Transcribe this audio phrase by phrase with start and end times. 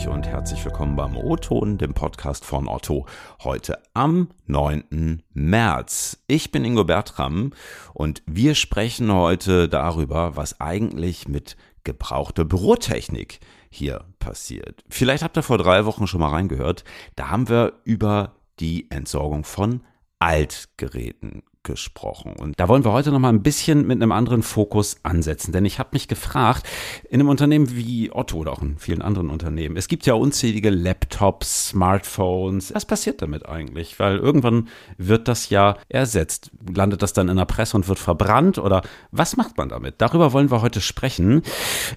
[0.00, 3.06] euch und herzlich willkommen beim O-Ton, dem Podcast von Otto.
[3.42, 5.22] Heute am 9.
[5.34, 6.22] März.
[6.26, 7.52] Ich bin Ingo Bertram
[7.92, 14.84] und wir sprechen heute darüber, was eigentlich mit gebrauchter Bürotechnik hier passiert.
[14.88, 16.84] Vielleicht habt ihr vor drei Wochen schon mal reingehört.
[17.16, 19.82] Da haben wir über die Entsorgung von
[20.18, 22.34] Altgeräten gesprochen.
[22.38, 25.52] Und da wollen wir heute noch mal ein bisschen mit einem anderen Fokus ansetzen.
[25.52, 26.66] Denn ich habe mich gefragt,
[27.08, 30.70] in einem Unternehmen wie Otto oder auch in vielen anderen Unternehmen, es gibt ja unzählige
[30.70, 32.74] Laptops, Smartphones.
[32.74, 33.98] Was passiert damit eigentlich?
[33.98, 36.50] Weil irgendwann wird das ja ersetzt.
[36.74, 38.58] Landet das dann in der Presse und wird verbrannt?
[38.58, 38.80] Oder
[39.10, 39.96] was macht man damit?
[39.98, 41.42] Darüber wollen wir heute sprechen.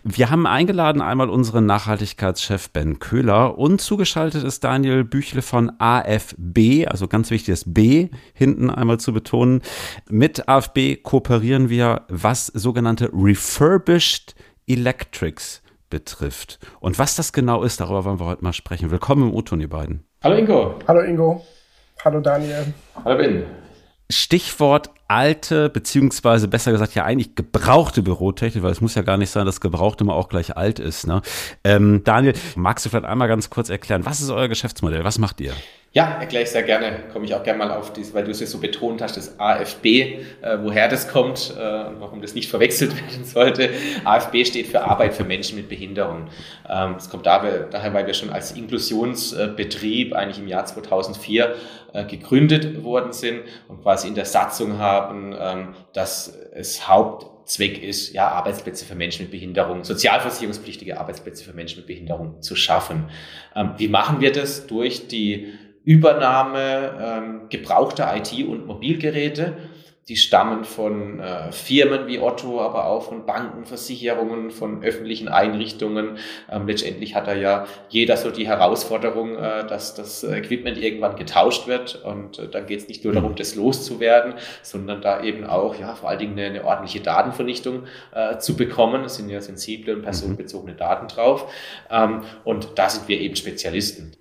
[0.04, 6.86] Wir haben eingeladen einmal unseren Nachhaltigkeitschef Ben Köhler und zugeschaltet ist Daniel Büchle von AFB,
[6.88, 9.53] also ganz wichtig das B hinten einmal zu betonen.
[10.10, 14.36] Mit AFB kooperieren wir, was sogenannte Refurbished
[14.68, 16.60] Electrics betrifft.
[16.80, 18.90] Und was das genau ist, darüber wollen wir heute mal sprechen.
[18.90, 20.04] Willkommen im O-Ton, ihr beiden.
[20.24, 20.80] Hallo Ingo.
[20.88, 21.46] Hallo Ingo.
[22.04, 22.74] Hallo Daniel.
[23.04, 23.44] Hallo Ben.
[24.10, 29.30] Stichwort alte, beziehungsweise besser gesagt ja eigentlich gebrauchte Bürotechnik, weil es muss ja gar nicht
[29.30, 31.08] sein, dass gebraucht immer auch gleich alt ist.
[31.08, 31.22] Ne?
[31.64, 35.04] Ähm, Daniel, magst du vielleicht einmal ganz kurz erklären, was ist euer Geschäftsmodell?
[35.04, 35.54] Was macht ihr?
[35.96, 37.04] Ja, erkläre ich sehr gerne.
[37.14, 39.40] Komme ich auch gerne mal auf dies, weil du es ja so betont hast, das
[39.40, 40.18] AFB, äh,
[40.60, 43.70] woher das kommt äh, und warum das nicht verwechselt werden sollte.
[44.04, 46.30] AFB steht für Arbeit für Menschen mit Behinderung.
[46.68, 51.56] Ähm, kommt daher, weil wir schon als Inklusionsbetrieb eigentlich im Jahr 2004
[51.94, 58.14] äh, gegründet worden sind und quasi in der Satzung haben, ähm, dass es Hauptzweck ist,
[58.14, 63.12] ja, Arbeitsplätze für Menschen mit Behinderung, sozialversicherungspflichtige Arbeitsplätze für Menschen mit Behinderung zu schaffen.
[63.56, 64.66] Ähm, wie machen wir das?
[64.66, 65.54] Durch die
[65.86, 69.58] Übernahme ähm, gebrauchter IT- und Mobilgeräte.
[70.10, 76.18] Die stammen von äh, Firmen wie Otto, aber auch von Banken, Versicherungen, von öffentlichen Einrichtungen.
[76.52, 81.68] Ähm, letztendlich hat da ja jeder so die Herausforderung, äh, dass das Equipment irgendwann getauscht
[81.68, 82.04] wird.
[82.04, 83.36] Und äh, dann geht es nicht nur darum, mhm.
[83.38, 87.84] das loszuwerden, sondern da eben auch ja vor allen Dingen eine, eine ordentliche Datenvernichtung
[88.14, 89.06] äh, zu bekommen.
[89.06, 91.50] Es sind ja sensible und personenbezogene Daten drauf.
[91.90, 94.18] Ähm, und da sind wir eben Spezialisten.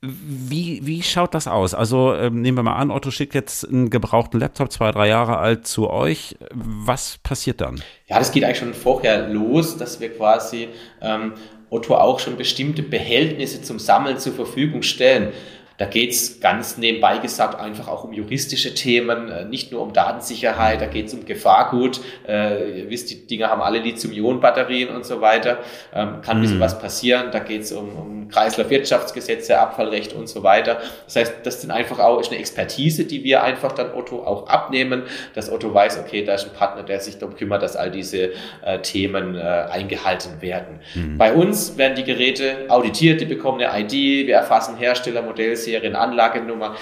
[0.00, 1.74] Wie, wie schaut das aus?
[1.74, 5.38] Also ähm, nehmen wir mal an, Otto schickt jetzt einen gebrauchten Laptop, zwei, drei Jahre
[5.38, 6.36] alt, zu euch.
[6.52, 7.82] Was passiert dann?
[8.06, 10.68] Ja, das geht eigentlich schon vorher los, dass wir quasi
[11.00, 11.32] ähm,
[11.68, 15.32] Otto auch schon bestimmte Behältnisse zum Sammeln zur Verfügung stellen.
[15.78, 20.80] Da geht's ganz nebenbei gesagt einfach auch um juristische Themen, äh, nicht nur um Datensicherheit,
[20.80, 22.00] da geht's um Gefahrgut.
[22.26, 25.58] Äh, ihr wisst, die Dinger haben alle Lithium-Ionen-Batterien und so weiter.
[25.94, 26.62] Ähm, kann ein bisschen mhm.
[26.62, 27.30] was passieren.
[27.30, 30.80] Da geht's um, um Kreislaufwirtschaftsgesetze, Abfallrecht und so weiter.
[31.06, 34.48] Das heißt, das sind einfach auch ist eine Expertise, die wir einfach dann Otto auch
[34.48, 37.90] abnehmen, dass Otto weiß, okay, da ist ein Partner, der sich darum kümmert, dass all
[37.90, 38.32] diese
[38.64, 40.80] äh, Themen äh, eingehalten werden.
[40.94, 41.18] Mhm.
[41.18, 46.76] Bei uns werden die Geräte auditiert, die bekommen eine ID, wir erfassen Hersteller, Modell, Serienanlagenummer.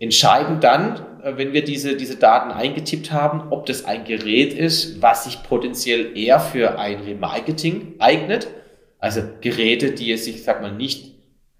[0.00, 5.00] Entscheidend dann, äh, wenn wir diese, diese Daten eingetippt haben, ob das ein Gerät ist,
[5.00, 8.48] was sich potenziell eher für ein Remarketing eignet.
[8.98, 11.14] Also Geräte, die es, ich sag mal, nicht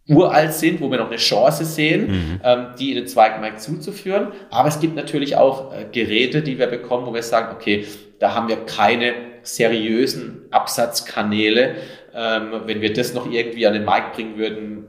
[0.09, 2.41] uralt sind, wo wir noch eine Chance sehen, mhm.
[2.45, 4.29] ähm, die in den zweiten Markt zuzuführen.
[4.51, 7.87] Aber es gibt natürlich auch äh, Geräte, die wir bekommen, wo wir sagen, okay,
[8.19, 11.77] da haben wir keine seriösen Absatzkanäle.
[12.15, 14.87] Ähm, wenn wir das noch irgendwie an den Markt bringen würden,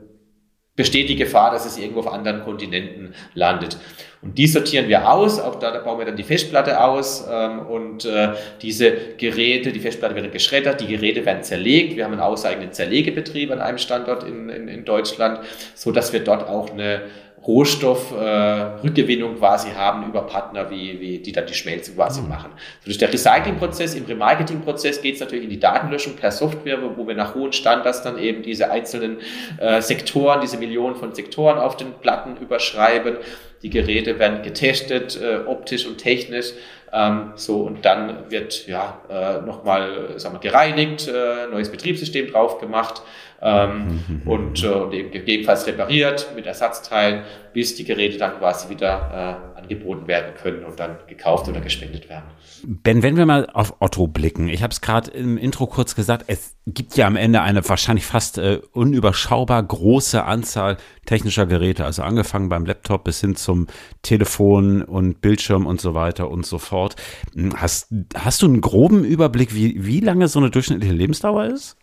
[0.76, 3.78] besteht die Gefahr, dass es irgendwo auf anderen Kontinenten landet.
[4.22, 8.04] Und die sortieren wir aus, auch da, bauen wir dann die Festplatte aus ähm, und
[8.04, 11.96] äh, diese Geräte, die Festplatte wird geschreddert, die Geräte werden zerlegt.
[11.96, 15.40] Wir haben einen auseigenen Zerlegebetrieb an einem Standort in, in, in Deutschland,
[15.74, 17.02] so wir dort auch eine
[17.46, 22.28] Rohstoffrückgewinnung äh, quasi haben über Partner, wie, wie die dann die Schmelze quasi mhm.
[22.28, 22.50] machen.
[22.80, 26.96] So durch der Recyclingprozess, im Remarketingprozess geht es natürlich in die Datenlöschung per Software, wo,
[26.96, 29.18] wo wir nach hohen Standards dann eben diese einzelnen
[29.58, 33.18] äh, Sektoren, diese Millionen von Sektoren auf den Platten überschreiben.
[33.62, 36.52] Die Geräte werden getestet, äh, optisch und technisch.
[36.92, 42.58] Ähm, so, und dann wird ja äh, nochmal sagen wir, gereinigt, äh, neues Betriebssystem drauf
[42.58, 43.02] gemacht
[43.42, 44.22] ähm, mhm.
[44.24, 47.22] und, äh, und eben gegebenenfalls repariert mit Ersatzteilen,
[47.52, 52.08] bis die Geräte dann quasi wieder äh, angeboten werden können und dann gekauft oder gespendet
[52.08, 52.24] werden.
[52.64, 56.24] Ben, wenn wir mal auf Otto blicken, ich habe es gerade im Intro kurz gesagt,
[56.28, 62.02] es gibt ja am Ende eine wahrscheinlich fast äh, unüberschaubar große Anzahl technischer Geräte, also
[62.02, 63.66] angefangen beim Laptop bis hin zum
[64.02, 66.96] Telefon und Bildschirm und so weiter und so fort.
[67.34, 71.76] Hm, hast, hast du einen groben Überblick, wie, wie lange so eine durchschnittliche Lebensdauer ist?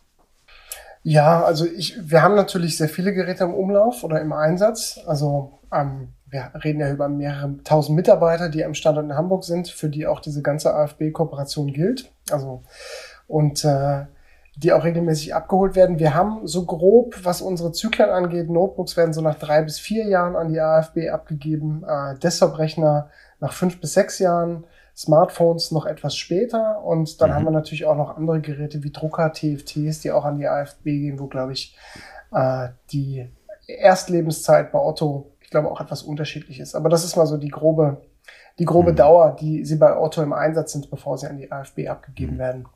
[1.03, 4.99] Ja, also ich, wir haben natürlich sehr viele Geräte im Umlauf oder im Einsatz.
[5.05, 9.67] Also ähm, wir reden ja über mehrere tausend Mitarbeiter, die am Standort in Hamburg sind,
[9.67, 12.09] für die auch diese ganze AFB-Kooperation gilt.
[12.31, 12.63] Also
[13.27, 14.05] und äh,
[14.55, 15.99] die auch regelmäßig abgeholt werden.
[15.99, 20.05] Wir haben so grob, was unsere Zyklen angeht, Notebooks werden so nach drei bis vier
[20.05, 23.09] Jahren an die AFB abgegeben, äh, Desktop-Rechner
[23.39, 27.33] nach fünf bis sechs Jahren, Smartphones noch etwas später und dann mhm.
[27.35, 30.83] haben wir natürlich auch noch andere Geräte wie Drucker, TFTs, die auch an die AFB
[30.83, 31.75] gehen, wo, glaube ich,
[32.31, 33.27] äh, die
[33.67, 36.75] Erstlebenszeit bei Otto, ich glaube, auch etwas unterschiedlich ist.
[36.75, 38.01] Aber das ist mal so die grobe,
[38.59, 38.97] die grobe mhm.
[38.97, 42.39] Dauer, die sie bei Otto im Einsatz sind, bevor sie an die AFB abgegeben mhm.
[42.39, 42.67] werden.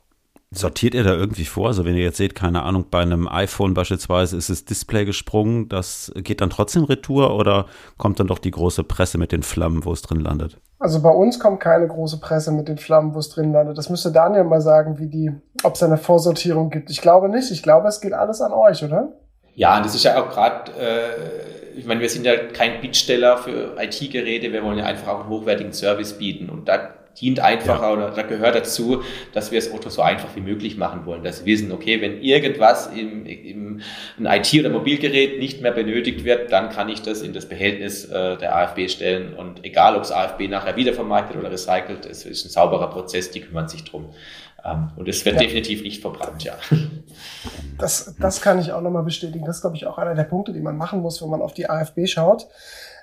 [0.50, 1.66] Sortiert ihr da irgendwie vor?
[1.66, 5.68] Also wenn ihr jetzt seht, keine Ahnung, bei einem iPhone beispielsweise ist das Display gesprungen,
[5.68, 7.66] das geht dann trotzdem retour oder
[7.98, 10.58] kommt dann doch die große Presse mit den Flammen, wo es drin landet?
[10.78, 13.76] Also bei uns kommt keine große Presse mit den Flammen, wo es drin landet.
[13.76, 15.32] Das müsste Daniel mal sagen, wie die,
[15.64, 16.88] ob es eine Vorsortierung gibt.
[16.90, 17.50] Ich glaube nicht.
[17.50, 19.12] Ich glaube, es geht alles an euch, oder?
[19.54, 23.36] Ja, und das ist ja auch gerade, äh, ich meine, wir sind ja kein Bittsteller
[23.36, 26.48] für IT-Geräte, wir wollen ja einfach auch einen hochwertigen Service bieten.
[26.48, 27.92] Und da dient einfacher ja.
[27.92, 31.22] oder da gehört dazu, dass wir es Auto so einfach wie möglich machen wollen.
[31.22, 33.80] Dass wir wissen, okay, wenn irgendwas im, im
[34.18, 38.04] ein IT- oder Mobilgerät nicht mehr benötigt wird, dann kann ich das in das Behältnis
[38.04, 39.34] äh, der AFB stellen.
[39.34, 43.40] Und egal, ob es AFB nachher wiedervermarktet oder recycelt, es ist ein sauberer Prozess, die
[43.40, 44.10] kümmern sich drum.
[44.64, 45.42] Ähm, und es wird ja.
[45.42, 46.54] definitiv nicht verbrannt, ja.
[47.78, 49.44] Das, das kann ich auch nochmal bestätigen.
[49.44, 51.54] Das ist, glaube ich, auch einer der Punkte, die man machen muss, wenn man auf
[51.54, 52.48] die AFB schaut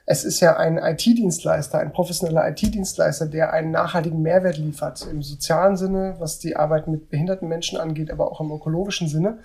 [0.08, 5.78] es ist ja ein IT-Dienstleister, ein professioneller IT-Dienstleister, der einen nachhaltigen Mehrwert liefert, im sozialen
[5.78, 9.40] Sinne, was die Arbeit mit behinderten Menschen angeht, aber auch im ökologischen Sinne.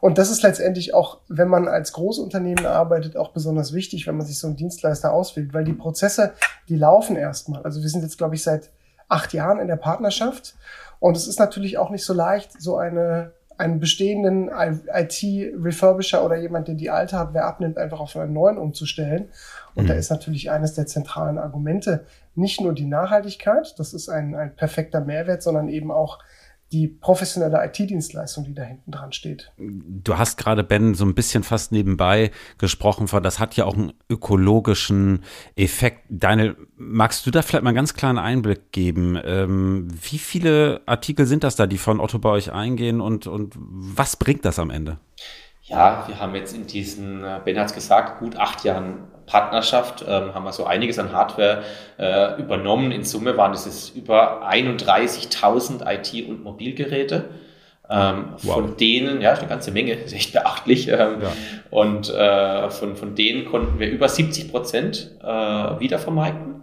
[0.00, 4.26] Und das ist letztendlich auch, wenn man als Großunternehmen arbeitet, auch besonders wichtig, wenn man
[4.26, 6.32] sich so einen Dienstleister auswählt, weil die Prozesse,
[6.70, 7.62] die laufen erstmal.
[7.62, 8.70] Also wir sind jetzt, glaube ich, seit
[9.08, 10.54] acht Jahren in der Partnerschaft.
[10.98, 16.68] Und es ist natürlich auch nicht so leicht, so eine einen bestehenden IT-Refurbisher oder jemand,
[16.68, 19.30] der die alte Hardware abnimmt, einfach auf einen neuen umzustellen.
[19.74, 19.88] Und mhm.
[19.88, 22.04] da ist natürlich eines der zentralen Argumente
[22.34, 26.18] nicht nur die Nachhaltigkeit, das ist ein, ein perfekter Mehrwert, sondern eben auch
[26.72, 29.52] die professionelle IT-Dienstleistung, die da hinten dran steht.
[29.56, 33.74] Du hast gerade, Ben, so ein bisschen fast nebenbei gesprochen von, das hat ja auch
[33.74, 35.22] einen ökologischen
[35.54, 36.02] Effekt.
[36.08, 39.16] Deine, magst du da vielleicht mal einen ganz kleinen Einblick geben?
[39.24, 43.54] Ähm, wie viele Artikel sind das da, die von Otto bei euch eingehen und, und
[43.56, 44.98] was bringt das am Ende?
[45.68, 50.04] Ja, wir haben jetzt in diesen, äh, Ben hat es gesagt, gut acht Jahren Partnerschaft,
[50.06, 51.64] ähm, haben wir so einiges an Hardware
[51.98, 52.92] äh, übernommen.
[52.92, 57.24] In Summe waren es über 31.000 IT- und Mobilgeräte.
[57.90, 58.54] Ähm, wow.
[58.54, 60.86] Von denen, ja, eine ganze Menge, ist echt beachtlich.
[60.86, 61.32] Ähm, ja.
[61.70, 66.55] Und äh, von, von denen konnten wir über 70 Prozent äh, wiedervermarkten.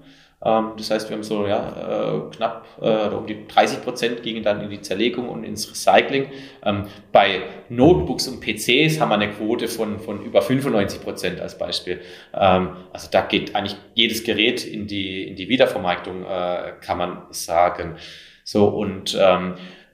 [0.44, 4.44] Ähm, das heißt, wir haben so ja, äh, knapp äh, um die 30 Prozent gingen
[4.44, 6.28] dann in die Zerlegung und ins Recycling.
[6.64, 11.58] Ähm, bei Notebooks und PCs haben wir eine Quote von, von über 95 Prozent als
[11.58, 12.02] Beispiel.
[12.34, 17.24] Ähm, also da geht eigentlich jedes Gerät in die, in die Wiedervermarktung, äh, kann man
[17.32, 17.96] sagen.
[18.44, 19.18] So und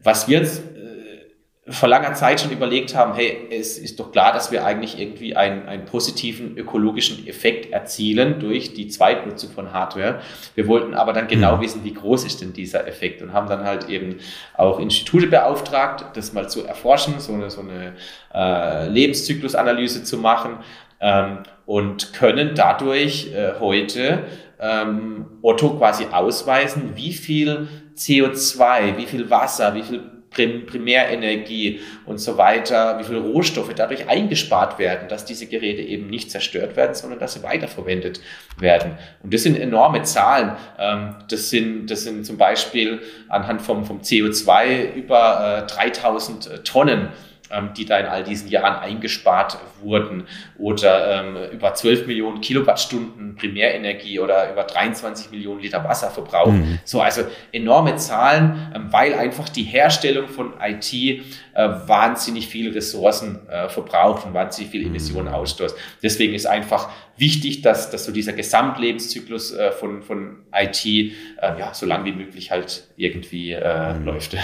[0.01, 0.63] was wir jetzt
[1.69, 5.35] vor langer Zeit schon überlegt haben, hey, es ist doch klar, dass wir eigentlich irgendwie
[5.35, 10.21] einen, einen positiven ökologischen Effekt erzielen durch die Zweitnutzung von Hardware.
[10.55, 11.61] Wir wollten aber dann genau mhm.
[11.61, 14.17] wissen, wie groß ist denn dieser Effekt und haben dann halt eben
[14.55, 17.93] auch Institute beauftragt, das mal zu erforschen, so eine, so eine
[18.33, 20.57] äh, Lebenszyklusanalyse zu machen
[20.99, 24.23] ähm, und können dadurch äh, heute
[24.59, 32.37] ähm, Otto quasi ausweisen, wie viel CO2, wie viel Wasser, wie viel Primärenergie und so
[32.37, 37.19] weiter, wie viele Rohstoffe dadurch eingespart werden, dass diese Geräte eben nicht zerstört werden, sondern
[37.19, 38.21] dass sie weiterverwendet
[38.57, 38.97] werden.
[39.23, 40.55] Und das sind enorme Zahlen.
[40.77, 46.99] Ähm, das sind, das sind zum Beispiel anhand vom, vom CO2 über 3000 äh, Tonnen
[47.01, 47.07] ähm,
[47.75, 50.27] die da in all diesen Jahren eingespart wurden
[50.57, 56.51] oder ähm, über 12 Millionen Kilowattstunden Primärenergie oder über 23 Millionen Liter Wasserverbrauch.
[56.51, 56.79] Mhm.
[56.83, 61.21] So, also enorme Zahlen, ähm, weil einfach die Herstellung von IT äh,
[61.55, 65.33] wahnsinnig viele Ressourcen äh, verbraucht und wahnsinnig viele Emissionen mhm.
[65.33, 65.75] ausstoßt.
[66.03, 71.73] Deswegen ist einfach wichtig, dass, dass so dieser Gesamtlebenszyklus äh, von, von IT äh, ja,
[71.73, 74.05] so lang wie möglich halt irgendwie äh, mhm.
[74.05, 74.37] läuft.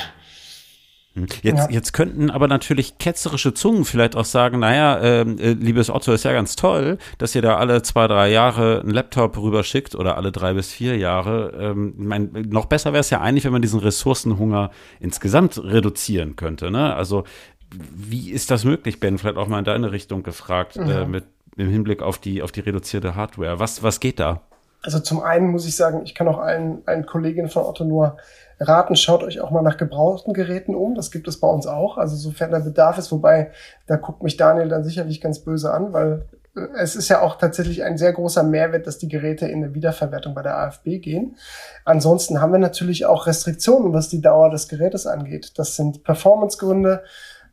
[1.15, 1.69] Jetzt, ja.
[1.69, 6.25] jetzt könnten aber natürlich ketzerische Zungen vielleicht auch sagen, naja, ähm, äh, liebes Otto, ist
[6.25, 10.33] ja ganz toll, dass ihr da alle zwei, drei Jahre einen Laptop rüberschickt oder alle
[10.33, 11.53] drei bis vier Jahre.
[11.57, 16.69] Ähm, mein, noch besser wäre es ja eigentlich, wenn man diesen Ressourcenhunger insgesamt reduzieren könnte.
[16.69, 16.93] Ne?
[16.93, 17.23] Also
[17.71, 19.17] wie ist das möglich, Ben?
[19.17, 20.89] Vielleicht auch mal in deine Richtung gefragt, mhm.
[20.89, 21.25] äh, mit
[21.57, 23.59] im Hinblick auf die, auf die reduzierte Hardware.
[23.59, 24.41] Was, was geht da?
[24.85, 28.17] Also zum einen muss ich sagen, ich kann auch allen, allen Kolleginnen von Otto nur
[28.59, 30.95] raten, schaut euch auch mal nach gebrauchten Geräten um.
[30.95, 31.97] Das gibt es bei uns auch.
[31.97, 33.51] Also sofern der Bedarf ist, wobei
[33.87, 36.25] da guckt mich Daniel dann sicherlich ganz böse an, weil
[36.55, 39.73] äh, es ist ja auch tatsächlich ein sehr großer Mehrwert, dass die Geräte in eine
[39.73, 41.35] Wiederverwertung bei der AFB gehen.
[41.83, 45.53] Ansonsten haben wir natürlich auch Restriktionen, was die Dauer des Gerätes angeht.
[45.57, 47.03] Das sind Performancegründe.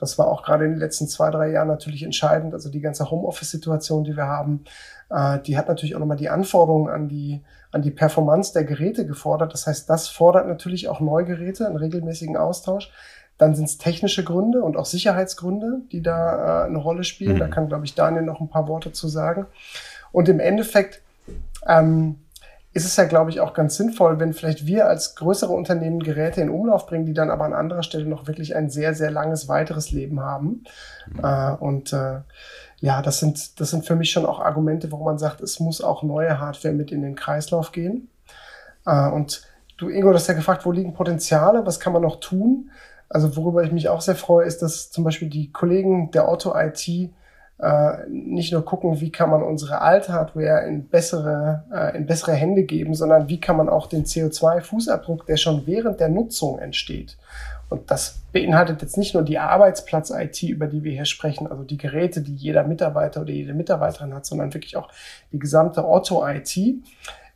[0.03, 2.55] Das war auch gerade in den letzten zwei, drei Jahren natürlich entscheidend.
[2.55, 4.65] Also die ganze Homeoffice-Situation, die wir haben,
[5.11, 7.41] äh, die hat natürlich auch nochmal die Anforderungen an die,
[7.71, 9.53] an die Performance der Geräte gefordert.
[9.53, 12.91] Das heißt, das fordert natürlich auch Neugeräte, einen regelmäßigen Austausch.
[13.39, 17.37] Dann sind es technische Gründe und auch Sicherheitsgründe, die da äh, eine Rolle spielen.
[17.37, 17.39] Mhm.
[17.39, 19.47] Da kann, glaube ich, Daniel noch ein paar Worte zu sagen.
[20.11, 21.01] Und im Endeffekt
[21.65, 22.17] ähm,
[22.75, 26.41] ist es ja, glaube ich, auch ganz sinnvoll, wenn vielleicht wir als größere Unternehmen Geräte
[26.41, 29.49] in Umlauf bringen, die dann aber an anderer Stelle noch wirklich ein sehr, sehr langes
[29.49, 30.65] weiteres Leben haben.
[31.13, 31.21] Mhm.
[31.23, 32.21] Äh, und äh,
[32.81, 35.83] ja, das sind, das sind für mich schon auch Argumente, warum man sagt, es muss
[35.83, 38.09] auch neue Hardware mit in den Kreislauf gehen.
[38.87, 39.43] Äh, und
[39.77, 42.71] du, Ingo, du hast ja gefragt, wo liegen Potenziale, was kann man noch tun?
[43.11, 46.55] Also worüber ich mich auch sehr freue, ist, dass zum Beispiel die Kollegen der Auto
[46.57, 47.13] IT
[47.59, 52.33] äh, nicht nur gucken, wie kann man unsere alte Hardware in bessere, äh, in bessere
[52.33, 57.17] Hände geben, sondern wie kann man auch den CO2-Fußabdruck, der schon während der Nutzung entsteht.
[57.69, 61.79] Und das beinhaltet jetzt nicht nur die Arbeitsplatz-IT, über die wir hier sprechen, also die
[61.79, 64.91] Geräte, die jeder Mitarbeiter oder jede Mitarbeiterin hat, sondern wirklich auch
[65.33, 66.83] die gesamte Otto-IT.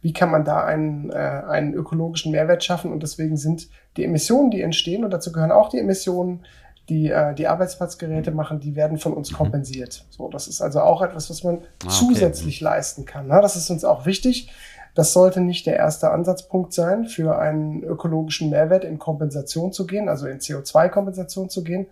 [0.03, 2.93] Wie kann man da einen, äh, einen ökologischen Mehrwert schaffen?
[2.93, 6.45] Und deswegen sind die Emissionen, die entstehen, und dazu gehören auch die Emissionen
[6.89, 9.37] die äh, die Arbeitsplatzgeräte machen, die werden von uns mhm.
[9.37, 10.05] kompensiert.
[10.11, 13.27] So, das ist also auch etwas, was man ah, zusätzlich leisten kann.
[13.27, 13.39] Ne?
[13.43, 14.51] Das ist uns auch wichtig.
[14.95, 20.09] Das sollte nicht der erste Ansatzpunkt sein, für einen ökologischen Mehrwert in Kompensation zu gehen,
[20.09, 21.87] also in CO2-Kompensation zu gehen.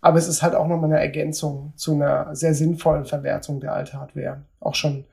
[0.00, 4.42] Aber es ist halt auch nochmal eine Ergänzung zu einer sehr sinnvollen Verwertung der Althardware.
[4.60, 5.04] Auch schon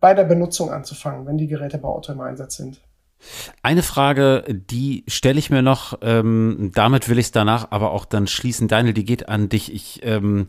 [0.00, 2.80] bei der Benutzung anzufangen, wenn die Geräte bei Auto im Einsatz sind.
[3.62, 8.04] Eine Frage, die stelle ich mir noch, ähm, damit will ich es danach aber auch
[8.04, 8.68] dann schließen.
[8.68, 9.72] Daniel, die geht an dich.
[9.72, 10.46] Ich ähm,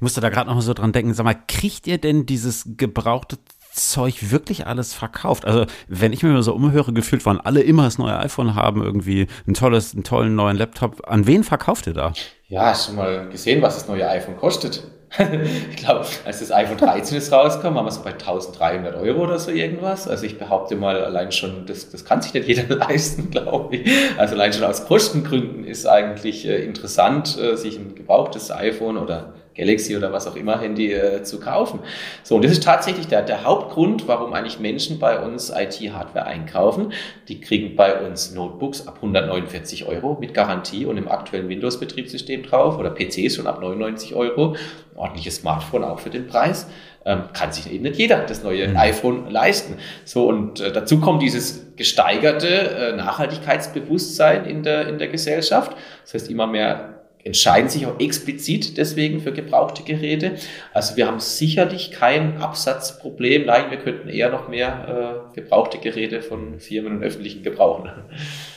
[0.00, 1.14] musste da gerade noch mal so dran denken.
[1.14, 3.38] Sag mal, kriegt ihr denn dieses gebrauchte
[3.72, 5.44] Zeug wirklich alles verkauft?
[5.44, 8.82] Also, wenn ich mir mal so umhöre, gefühlt waren alle immer das neue iPhone haben,
[8.82, 11.08] irgendwie ein tolles, einen tollen neuen Laptop.
[11.08, 12.12] An wen verkauft ihr da?
[12.48, 14.82] Ja, hast du mal gesehen, was das neue iPhone kostet?
[15.70, 19.38] ich glaube, als das iPhone 13 ist rausgekommen, waren wir so bei 1300 Euro oder
[19.38, 20.06] so irgendwas.
[20.06, 23.90] Also ich behaupte mal, allein schon, das, das kann sich nicht jeder leisten, glaube ich.
[24.18, 29.32] Also allein schon aus Kostengründen ist eigentlich äh, interessant, äh, sich ein gebrauchtes iPhone oder
[29.58, 31.80] Galaxy oder was auch immer Handy äh, zu kaufen.
[32.22, 36.92] So, und das ist tatsächlich der, der Hauptgrund, warum eigentlich Menschen bei uns IT-Hardware einkaufen.
[37.28, 42.78] Die kriegen bei uns Notebooks ab 149 Euro mit Garantie und im aktuellen Windows-Betriebssystem drauf
[42.78, 44.56] oder PCs schon ab 99 Euro.
[44.94, 46.66] ordentliches Smartphone auch für den Preis.
[47.04, 48.76] Ähm, kann sich eben nicht jeder das neue mhm.
[48.76, 49.76] iPhone leisten.
[50.04, 55.72] So, und äh, dazu kommt dieses gesteigerte äh, Nachhaltigkeitsbewusstsein in der, in der Gesellschaft.
[56.04, 60.36] Das heißt, immer mehr entscheiden sich auch explizit deswegen für gebrauchte Geräte.
[60.72, 63.46] Also wir haben sicherlich kein Absatzproblem.
[63.46, 67.90] Nein, wir könnten eher noch mehr äh, gebrauchte Geräte von Firmen und öffentlichen gebrauchen.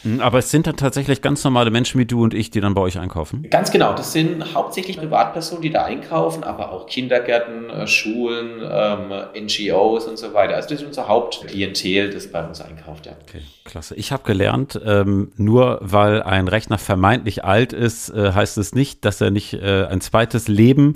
[0.04, 2.74] Hm, aber es sind dann tatsächlich ganz normale Menschen wie du und ich, die dann
[2.74, 3.48] bei euch einkaufen?
[3.50, 3.94] Ganz genau.
[3.94, 10.20] Das sind hauptsächlich Privatpersonen, die da einkaufen, aber auch Kindergärten, äh, Schulen, ähm, NGOs und
[10.20, 10.56] so weiter.
[10.56, 13.08] Also das ist unser Hauptklientel, das bei uns einkauft.
[13.08, 13.14] Ja.
[13.28, 13.96] Okay, klasse.
[13.96, 18.74] Ich habe gelernt, ähm, nur weil ein Rechner vermeintlich alt ist, äh, heißt heißt es
[18.74, 20.96] nicht, dass er nicht äh, ein zweites Leben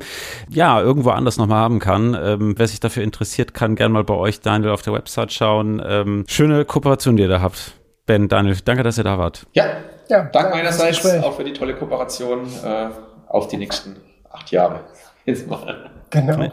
[0.50, 2.18] ja irgendwo anders nochmal haben kann.
[2.20, 5.82] Ähm, wer sich dafür interessiert, kann gerne mal bei euch, Daniel, auf der Website schauen.
[5.86, 7.74] Ähm, schöne Kooperation, die ihr da habt.
[8.06, 9.46] Ben, Daniel, danke, dass ihr da wart.
[9.54, 9.66] Ja,
[10.08, 12.90] ja danke meinerseits auch für die tolle Kooperation äh,
[13.28, 13.98] auf die nächsten
[14.30, 14.82] acht Jahre.
[15.26, 15.90] Jetzt mal.
[16.16, 16.52] Genau.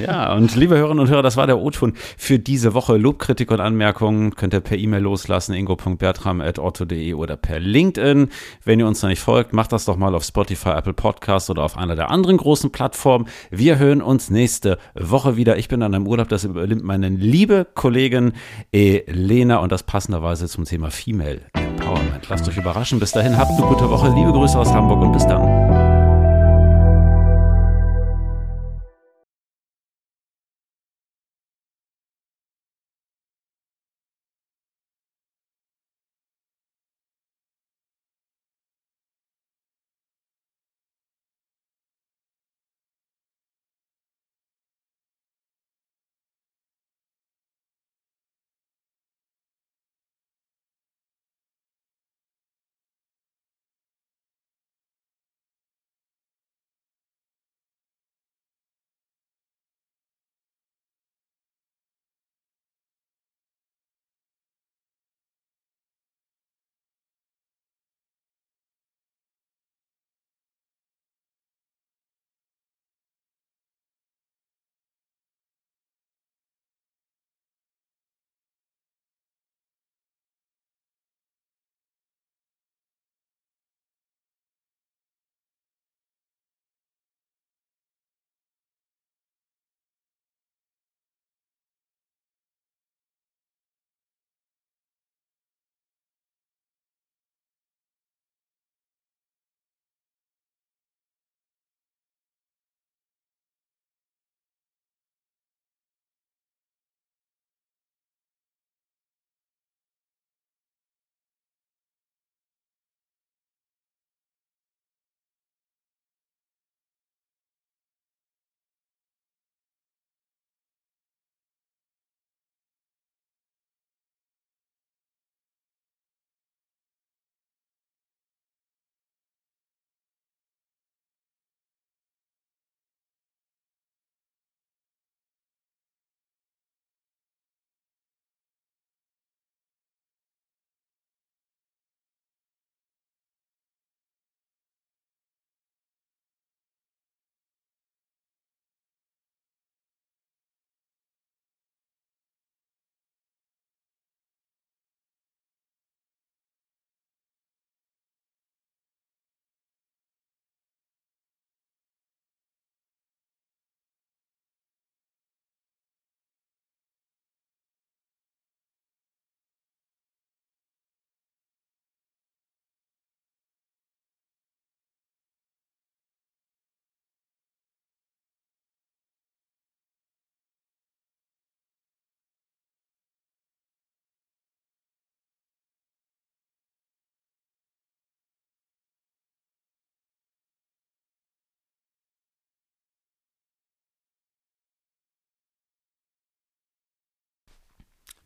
[0.00, 2.96] Ja, und liebe Hörerinnen und Hörer, das war der O-Ton für diese Woche.
[2.96, 8.28] Lobkritik und Anmerkungen könnt ihr per E-Mail loslassen, ingo.bertram.otto.de oder per LinkedIn.
[8.64, 11.62] Wenn ihr uns noch nicht folgt, macht das doch mal auf Spotify, Apple Podcasts oder
[11.62, 13.26] auf einer der anderen großen Plattformen.
[13.50, 15.56] Wir hören uns nächste Woche wieder.
[15.58, 18.32] Ich bin an einem Urlaub, das übernimmt meine liebe Kollegin
[18.72, 22.28] Elena und das passenderweise zum Thema Female Empowerment.
[22.28, 23.00] Lasst euch überraschen.
[23.00, 24.08] Bis dahin, habt eine gute Woche.
[24.14, 25.59] Liebe Grüße aus Hamburg und bis dann.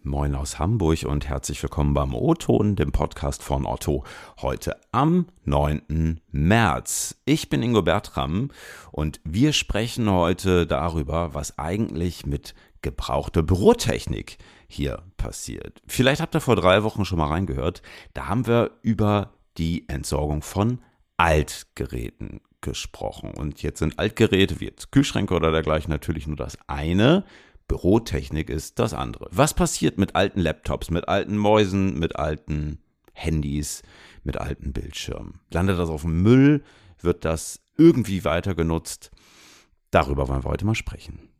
[0.07, 4.05] Moin aus Hamburg und herzlich willkommen beim O-Ton, dem Podcast von Otto.
[4.43, 6.21] Heute am 9.
[6.31, 7.17] März.
[7.25, 8.51] Ich bin Ingo Bertram
[8.93, 14.37] und wir sprechen heute darüber, was eigentlich mit gebrauchter Bürotechnik
[14.69, 15.81] hier passiert.
[15.87, 17.81] Vielleicht habt ihr vor drei Wochen schon mal reingehört.
[18.13, 20.83] Da haben wir über die Entsorgung von
[21.17, 23.31] Altgeräten gesprochen.
[23.31, 27.25] Und jetzt sind Altgeräte wie jetzt Kühlschränke oder dergleichen natürlich nur das eine.
[27.69, 29.29] Bürotechnik ist das andere.
[29.31, 32.79] Was passiert mit alten Laptops, mit alten Mäusen, mit alten
[33.13, 33.83] Handys,
[34.23, 35.41] mit alten Bildschirmen?
[35.51, 36.63] Landet das auf dem Müll?
[37.01, 39.11] Wird das irgendwie weiter genutzt?
[39.91, 41.34] Darüber wollen wir heute mal sprechen.